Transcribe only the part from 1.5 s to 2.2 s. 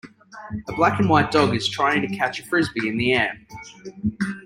is trying to